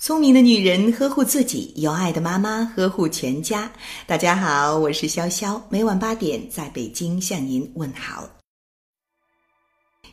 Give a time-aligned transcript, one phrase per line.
[0.00, 3.68] 聪明的女人呵护自己，有爱的妈妈呵护全家。
[4.06, 8.30] 大家好，我是潇潇，每晚八点在北京向您问好。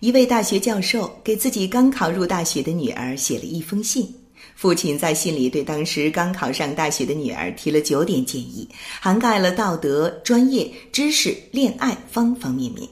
[0.00, 4.10] 一位大学教授给自己刚考入大学的女儿写了一封信，
[4.54, 8.66] 父亲在信里对当时刚考上大学的女儿提了九点建议，
[9.02, 12.88] 涵盖了道德、专业、知识、恋爱方方面面。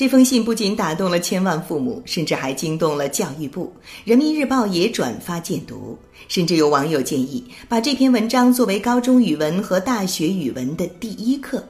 [0.00, 3.70] 这封信不仅打动了千万父母，甚至还惊动了教育部。
[4.02, 5.94] 人民日报也转发荐读，
[6.26, 11.62] 甚至有网友建议把这篇文章作为高中语文和大学语文的第一课。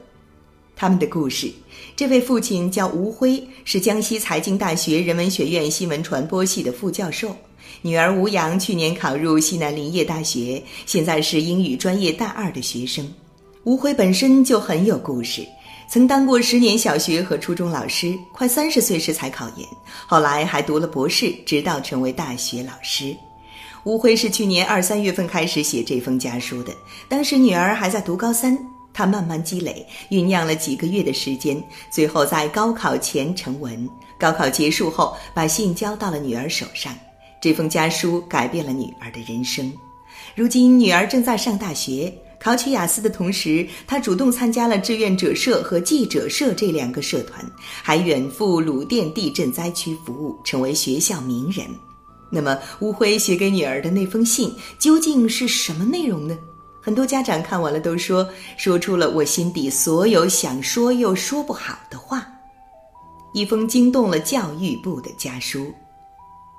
[0.76, 1.50] 他们的故事：
[1.96, 7.30] 这位父亲叫吴辉，是江西财经大学人文学院新闻传播系的副教授；
[7.82, 13.12] 女儿吴阳去年考入西南林业大学，现在是英语专业大二的学生。
[13.64, 15.46] 吴辉本身就很有故事。
[15.86, 19.68] 曾当过十年小学和初中老师，快三十岁时才考研，
[20.06, 23.14] 后来还读了博士，直到成为大学老师。
[23.84, 26.72] 吴辉是去年二三月份开始写这封家书的，
[27.06, 28.56] 当时女儿还在读高三，
[28.94, 33.86] 他慢慢积累，酝酿了几个月的时间，最后在高考前成文。
[34.18, 36.96] 高考结束后，把信交到了女儿手上。
[37.42, 39.70] 这封家书改变了女儿的人生。
[40.34, 42.10] 如今，女儿正在上大学。
[42.42, 47.44] 考取雅思的同时，他主动参加了志愿者社和记者社这两个社团，
[47.82, 51.66] 还远赴鲁甸地震灾区服务，成为学校名人。
[52.30, 56.38] 那么，乌辉写给女儿的那封信究竟是什么内容呢？
[56.80, 62.26] 很多家长看完了都说，说出了我心底所有想说又说不好的话。
[63.34, 65.74] 一封惊动了教育部的家书，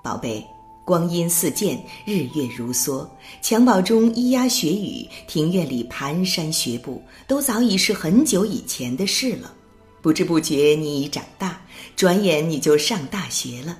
[0.03, 0.45] 宝贝。
[0.83, 3.07] 光阴似箭，日月如梭。
[3.41, 9.53] 襁褓中咿呀学语，庭院里蹒跚学步，都早已是很久以前的事了。
[10.01, 11.61] 不知不觉，你已长大，
[11.95, 13.77] 转眼你就上大学了。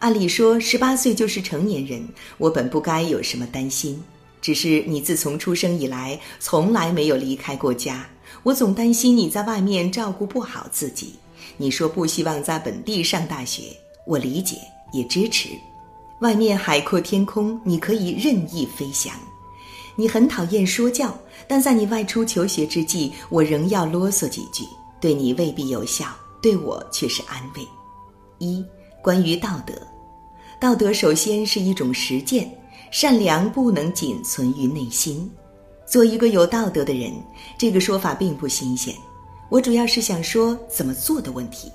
[0.00, 4.02] 按理说，十八岁就是成年人，我本不该有什么担心。
[4.40, 8.06] 只是你自从出生以来，从来没有离开过家，
[8.42, 11.14] 我总担心你在外面照顾不好自己。
[11.56, 13.62] 你说不希望在本地上大学，
[14.04, 14.56] 我理解，
[14.92, 15.48] 也支持。
[16.22, 19.12] 外面海阔天空，你可以任意飞翔。
[19.96, 21.12] 你很讨厌说教，
[21.48, 24.64] 但在你外出求学之际，我仍要啰嗦几句，
[25.00, 26.06] 对你未必有效，
[26.40, 27.66] 对我却是安慰。
[28.38, 28.64] 一、
[29.02, 29.74] 关于道德，
[30.60, 32.48] 道德首先是一种实践，
[32.92, 35.28] 善良不能仅存于内心。
[35.84, 37.12] 做一个有道德的人，
[37.58, 38.94] 这个说法并不新鲜。
[39.48, 41.68] 我主要是想说怎么做的问题。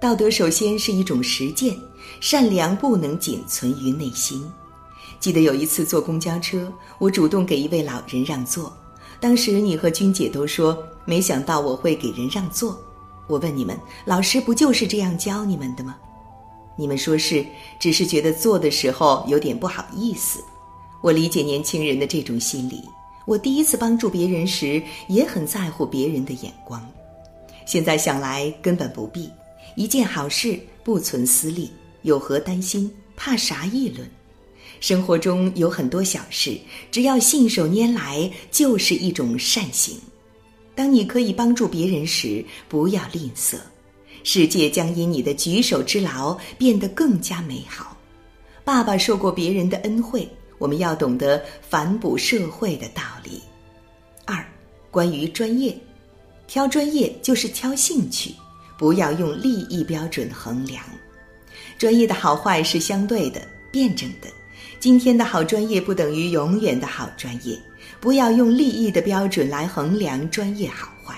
[0.00, 1.76] 道德首先是一种实践，
[2.20, 4.42] 善良不能仅存于内心。
[5.20, 8.74] 记得有一次坐公交车，我主动给一位老人让座，
[9.20, 12.80] 当时你和君姐都说没想到我会给人让座。
[13.26, 15.94] 我问你们，老师不就是这样教你们的吗？
[16.78, 17.44] 你们说是，
[17.78, 20.42] 只是觉得做的时候有点不好意思。
[21.02, 22.82] 我理解年轻人的这种心理。
[23.26, 26.82] 我第一次帮助别人时，也很在乎别人的眼光，
[27.66, 29.30] 现在想来根本不必。
[29.76, 31.70] 一件好事不存私利，
[32.02, 32.90] 有何担心？
[33.16, 34.08] 怕啥议论？
[34.80, 36.58] 生活中有很多小事，
[36.90, 39.98] 只要信手拈来，就是一种善行。
[40.74, 43.56] 当你可以帮助别人时，不要吝啬，
[44.24, 47.94] 世界将因你的举手之劳变得更加美好。
[48.64, 50.26] 爸爸受过别人的恩惠，
[50.56, 53.42] 我们要懂得反哺社会的道理。
[54.24, 54.42] 二，
[54.90, 55.78] 关于专业，
[56.46, 58.34] 挑专业就是挑兴趣。
[58.80, 60.82] 不要用利益标准衡量，
[61.76, 63.38] 专业的好坏是相对的、
[63.70, 64.28] 辩证的。
[64.78, 67.60] 今天的好专业不等于永远的好专业。
[68.00, 71.14] 不要用利益的标准来衡量专业好坏。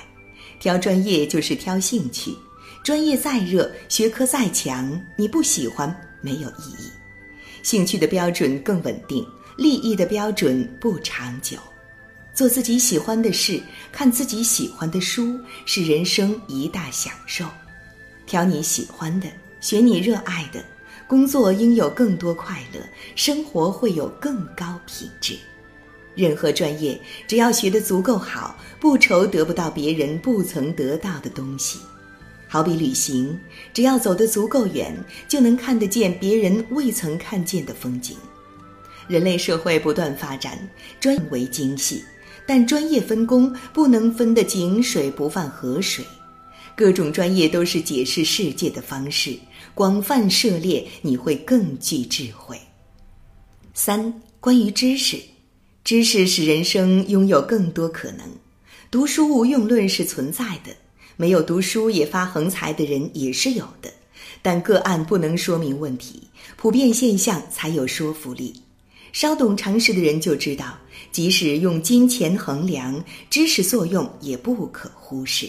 [0.58, 2.34] 挑专业就是挑兴趣，
[2.82, 5.88] 专业再热，学科再强，你不喜欢
[6.20, 6.90] 没有意义。
[7.62, 9.24] 兴趣的标准更稳定，
[9.56, 11.56] 利益的标准不长久。
[12.42, 17.46] 做自己喜欢的事，看自己喜欢的书，是人生一大享受。
[18.26, 19.28] 挑你喜欢的，
[19.60, 20.60] 学你热爱的，
[21.06, 22.80] 工作应有更多快乐，
[23.14, 25.38] 生活会有更高品质。
[26.16, 31.78] 任何专业，只要学得足够好，不愁得不到别人不曾得到的东西。
[32.48, 33.38] 好比旅行，
[33.72, 34.92] 只要走得足够远，
[35.28, 38.16] 就能看得见别人未曾看见的风景。
[39.06, 40.58] 人类社会不断发展，
[40.98, 42.02] 专为精细。
[42.46, 46.04] 但专业分工不能分得井水不犯河水，
[46.76, 49.36] 各种专业都是解释世界的方式，
[49.74, 52.58] 广泛涉猎你会更具智慧。
[53.74, 55.18] 三、关于知识，
[55.84, 58.20] 知识使人生拥有更多可能。
[58.90, 60.70] 读书无用论是存在的，
[61.16, 63.90] 没有读书也发横财的人也是有的，
[64.42, 66.22] 但个案不能说明问题，
[66.56, 68.52] 普遍现象才有说服力。
[69.12, 70.78] 稍懂常识的人就知道，
[71.12, 75.48] 即使用金钱衡量，知识作用也不可忽视。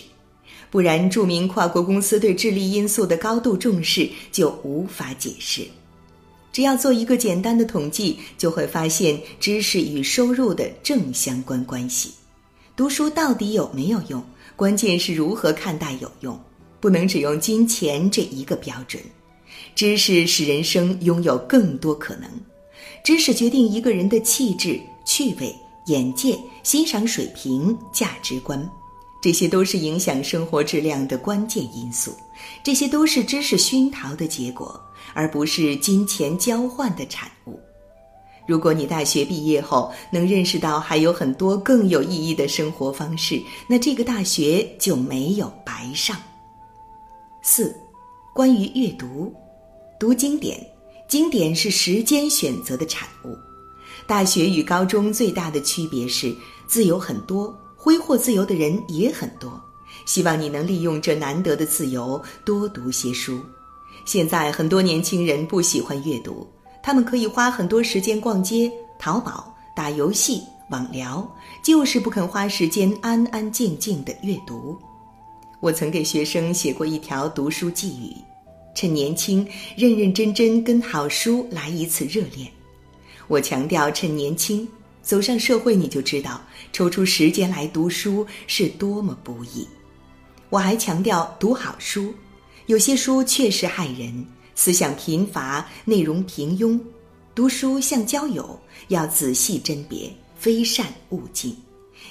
[0.70, 5.66] 不然，著名跨国公司对智力因素的高度重视就无法解释。
[6.52, 12.12] 只要做一个简单的统计，就会发现知识与收入的正相关关系。
[12.76, 14.24] 读书到底有没有用？
[14.56, 16.40] 关键是如何看待有用，
[16.80, 19.02] 不能只用金钱这一个标准。
[19.76, 22.30] 知识使人生拥有更多可能，
[23.04, 25.56] 知识决定一个人的气质、趣味、
[25.86, 28.70] 眼界、欣赏水平、价值观。
[29.22, 32.14] 这些都是影响生活质量的关键因素，
[32.62, 34.78] 这些都是知识熏陶的结果，
[35.14, 37.58] 而不是金钱交换的产物。
[38.46, 46.18] 如果你大学毕业后能认识到还有很多更有意义的生活方式，那这个大学就没有白上。
[47.42, 47.74] 四，
[48.34, 49.34] 关于阅读，
[49.98, 50.60] 读经典，
[51.08, 53.53] 经典是时间选择的产物。
[54.08, 56.36] 大学与高中最大的区别是
[56.68, 57.58] 自由很多。
[57.76, 59.62] 挥霍自由的人也很多，
[60.06, 63.42] 希望你能利用这难得的自由多读些书。
[64.06, 66.48] 现在很多年轻人不喜欢阅读，
[66.82, 71.30] 他们可以花很多时间逛街、淘宝、打游戏、网聊，
[71.62, 74.80] 就是不肯花时间安安静静的阅读。
[75.60, 78.16] 我曾给学生写过一条读书寄语：
[78.74, 79.46] 趁年轻，
[79.76, 82.50] 认认真真跟好书来一次热恋。
[83.34, 84.68] 我强调趁年轻。
[85.02, 86.40] 走上社会，你就知道
[86.72, 89.68] 抽出时间来读书是多么不易。
[90.50, 92.14] 我还强调读好书，
[92.68, 96.80] 有些书确实害人，思想贫乏，内容平庸。
[97.34, 98.58] 读书像交友，
[98.90, 101.58] 要仔细甄别，非善勿近。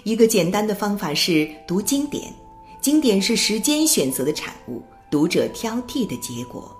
[0.02, 2.34] 一个简单的方法是读经典，
[2.82, 6.76] 经典是时间选择的产物，读者挑剔的结果。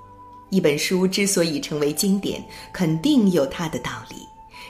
[0.51, 4.17] 一本书之所以成为经典，肯定有它的道理。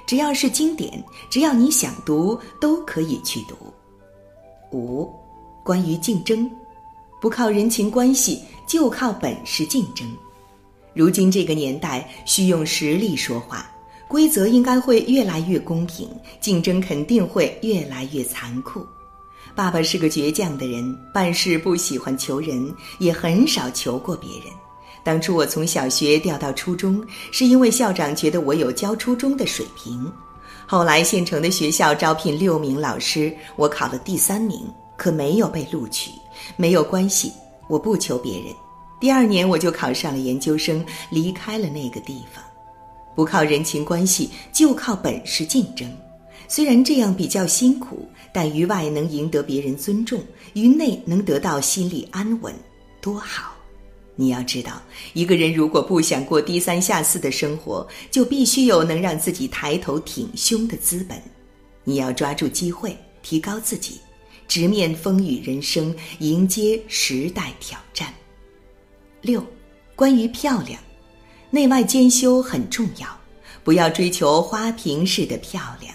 [0.06, 3.56] 只要是经典，只要你想读，都可以去读。
[4.72, 5.10] 五，
[5.64, 6.50] 关于竞争，
[7.20, 10.06] 不靠人情关系，就靠本事竞争。
[10.94, 13.70] 如今这个年代，需用实力说话，
[14.08, 16.08] 规则应该会越来越公平，
[16.40, 18.84] 竞争肯定会越来越残酷。
[19.54, 24.52] 爸爸是个倔强的人，办事不喜欢求人，也很少求过别人。
[25.04, 30.10] 当初我从小学调到初中，是因为校长觉得我有教初中的水平。
[30.66, 34.60] 后来县城的学校招聘六名老师，我考了第三名，
[34.96, 36.10] 可没有被录取。
[36.56, 37.32] 没有关系，
[37.68, 38.54] 我不求别人。
[39.00, 42.42] 第二年我就考上了研究生，离开了那个地方。
[43.14, 45.90] 不靠人情关系，就靠本事竞争。
[46.48, 50.22] 虽然这样比较辛苦，但于外能赢得别人尊重，
[50.54, 52.54] 于内能得到心理安稳，
[53.00, 53.52] 多好。
[54.14, 54.82] 你要知道，
[55.14, 61.20] 一个人如果不想过低三下四的生活，就必须有能让自己抬头挺胸的资本。
[61.84, 63.98] 你要抓住机会，提高自己，
[64.46, 68.12] 直面风雨人生，迎接时代挑战。
[69.22, 69.44] 六，
[69.96, 70.78] 关于漂亮，
[71.50, 73.08] 内外兼修很重要，
[73.64, 75.94] 不要追求花瓶式的漂亮。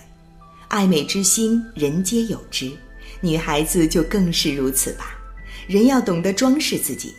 [0.70, 2.72] 爱美之心，人皆有之，
[3.22, 5.18] 女孩子就更是如此吧。
[5.68, 7.14] 人要懂得装饰自己。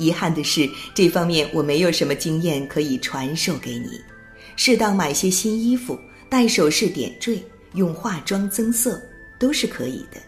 [0.00, 4.00] 遗憾的是，这方面我没有什么经验可以传授给你。
[4.56, 7.42] 适当买些新衣服，戴首饰点缀，
[7.74, 8.98] 用化妆增色，
[9.38, 10.18] 都是可以的。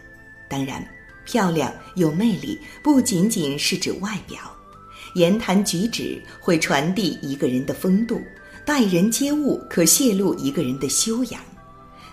[0.47, 0.87] 当然，
[1.25, 4.37] 漂亮有魅力不仅仅是指外表，
[5.15, 8.21] 言谈举止会传递一个人的风度，
[8.63, 11.41] 待人接物可泄露一个人的修养。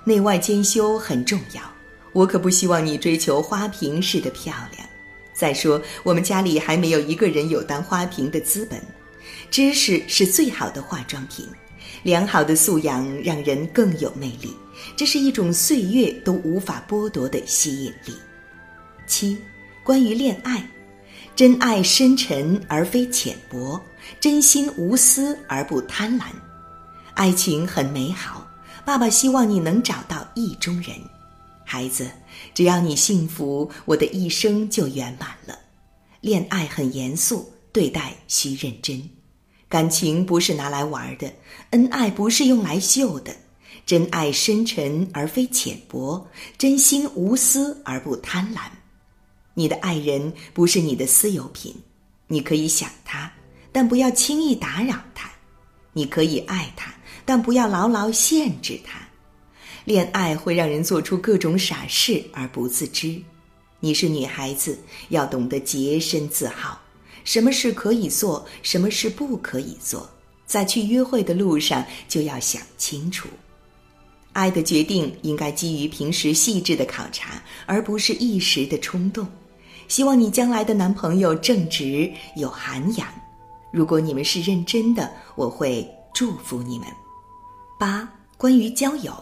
[0.03, 1.61] 内外兼修很重要，
[2.15, 4.90] 我可不希望你追求花瓶式的漂亮。
[5.41, 8.79] 再说，我们家里还没有一个人有当花瓶的资本。
[9.51, 11.49] 知识是最好的化妆品，
[12.03, 14.55] 良好的素养让人更有魅力，
[14.95, 18.15] 这是一种岁月都无法剥夺的吸引力。
[19.07, 19.39] 七，
[19.83, 20.63] 关于恋爱，
[21.35, 23.81] 真爱深沉而非浅薄，
[24.21, 26.25] 真心无私而不贪婪。
[27.15, 28.47] 爱情很美好，
[28.85, 30.95] 爸爸希望你能找到意中人。
[31.71, 32.11] 孩子，
[32.53, 35.57] 只要你幸福，我的一生就圆满了。
[36.21, 39.09] 恋爱很严肃，对待需认真。
[39.69, 41.33] 感情不是拿来玩的，
[41.71, 43.33] 恩爱不是用来秀的。
[43.87, 48.63] 真爱深沉而非浅薄，真心无私而不贪婪。
[49.55, 51.73] 你的爱人不是你的私有品，
[52.27, 53.33] 你可以想他，
[53.71, 55.29] 但不要轻易打扰他；
[55.93, 56.93] 你可以爱他，
[57.25, 58.99] 但不要牢牢限制他。
[59.85, 63.21] 恋爱会让人做出各种傻事而不自知。
[63.81, 66.81] 你是女孩子，要懂得洁身自好，
[67.25, 70.09] 什么事可以做，什么事不可以做，
[70.47, 73.29] 在去约会的路上就要想清楚。
[74.33, 79.27] 爱的决定应该基于平时细致的考察，而不是一时的冲动。
[79.89, 83.09] 希望你将来的男朋友正直有涵养。
[83.73, 86.87] 如果你们是认真的，我会祝福你们。
[87.79, 89.13] 八、关于交友，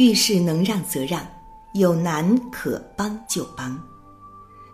[0.00, 1.20] 遇事能让则让，
[1.74, 3.78] 有难可帮就帮。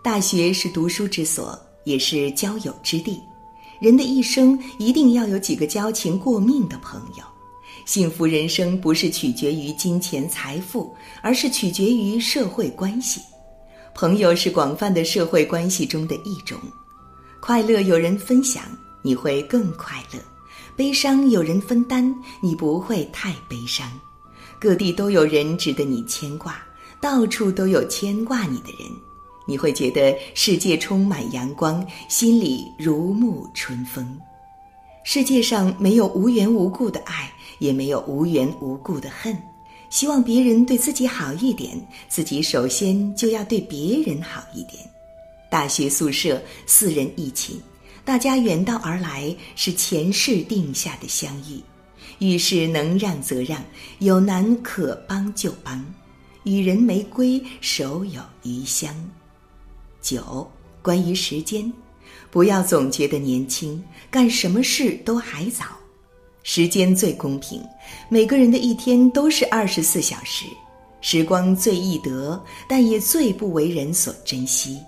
[0.01, 3.21] 大学是读书之所，也是交友之地。
[3.81, 7.25] 人的一生一定要有几个交情过命的朋友。
[7.85, 13.21] 幸福人生不是取决于金钱财富，而是取决于社会关系。
[13.97, 16.57] 朋友是广泛的社会关系中的一种。
[17.41, 18.63] 快乐有人分享，
[19.03, 20.21] 你会更快乐；
[20.77, 23.91] 悲伤有人分担，你不会太悲伤。
[24.61, 26.61] 各地都有人值得你牵挂，
[27.01, 28.91] 到处都有牵挂你的人，
[29.47, 34.19] 你会觉得世界充满阳光，心里如沐春风。
[35.05, 37.33] 世界上没有无缘无故的爱。
[37.59, 39.35] 也没有无缘无故的恨，
[39.89, 41.75] 希望别人对自己好一点，
[42.07, 44.79] 自己首先就要对别人好一点。
[45.49, 47.55] 大学宿舍四人一寝，
[48.05, 51.59] 大家远道而来，是前世定下的相遇。
[52.19, 53.63] 遇事能让则让，
[53.99, 55.85] 有难可帮就帮，
[56.45, 58.95] 与人玫瑰，手有余香。
[60.01, 60.51] 九，
[60.83, 61.73] 关于时间，
[62.31, 65.65] 不要总觉得年轻，干什么事都还早。
[66.43, 67.61] 时间最公平，
[68.09, 70.47] 每个人的一天都是二十四小时。
[71.01, 74.81] 时光最易得，但也最不为人所珍惜。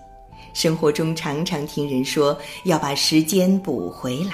[0.55, 4.33] 生活中常常听人说要把时间补回来，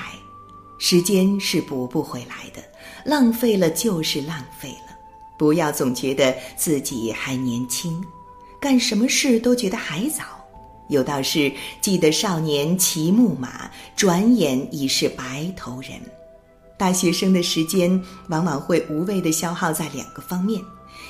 [0.86, 2.62] 时间是补不回来的，
[3.06, 4.94] 浪费了就是浪费了。
[5.38, 8.04] 不要总觉得自己还年轻，
[8.60, 10.24] 干什么事都觉得还早。
[10.88, 11.50] 有道是：
[11.80, 15.92] 记得少年骑木马，转眼已是白头人。
[16.76, 17.98] 大学生的时间
[18.28, 20.62] 往往会无谓的消耗在两个方面：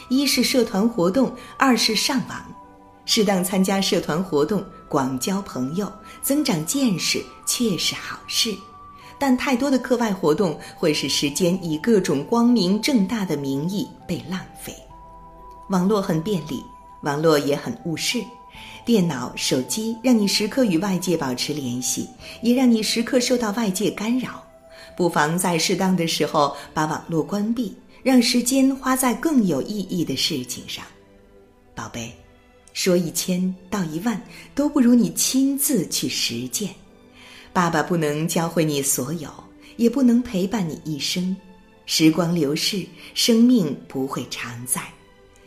[0.09, 2.41] 一是社团活动，二是上网。
[3.07, 8.55] 适当参加社团活动，广交朋友，增长见识，确是好事。
[9.19, 14.75] 但太多的课外活动会使时间以各种光明正大的名义被浪费。
[15.69, 16.63] 网络很便利，
[17.03, 18.23] 网络也很务事。
[18.85, 22.09] 电脑、手机让你时刻与外界保持联系，
[22.43, 24.43] 也让你时刻受到外界干扰。
[24.97, 30.85] 不妨在适当的时候把网络关闭，让时间花在更有意义的事情上。
[31.75, 32.15] 宝贝，
[32.75, 34.21] 说一千道一万
[34.55, 36.69] 都不如你亲自去实践。
[37.55, 39.31] 爸爸不能教会你所有，
[39.77, 41.35] 也不能陪伴你一生。
[41.87, 42.85] 时光流逝，
[43.15, 44.83] 生命不会常在，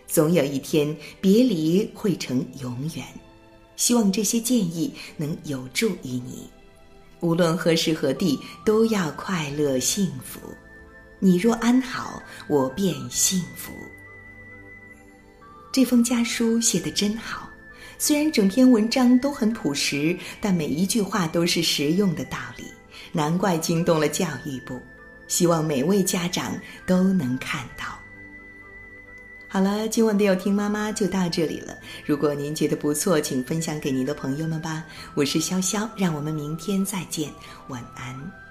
[0.07, 3.05] 总有一天别离会成永远。
[3.75, 6.49] 希望这些建议能有助于你。
[7.19, 10.39] 无论何时何地，都要快乐幸福。
[11.19, 13.73] 你若安好，我便幸福。
[15.73, 17.49] 这封家书写得真好，
[17.97, 22.65] 虽然整篇文章都很朴实，但每一句话都是实用的道理，
[23.11, 24.81] 难怪惊动了教育部。
[25.27, 26.53] 希望每位家长
[26.85, 27.85] 都能看到。
[29.49, 31.75] 好了，今晚的有听妈妈就到这里了。
[32.05, 34.85] 如果您觉得不错，请分享给您的朋友们吧。
[35.15, 37.29] 我是潇潇，让我们明天再见，
[37.67, 38.46] 晚安。